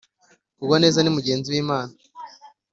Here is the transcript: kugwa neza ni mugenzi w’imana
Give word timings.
kugwa 0.57 0.77
neza 0.83 0.99
ni 1.01 1.11
mugenzi 1.15 1.47
w’imana 1.53 1.93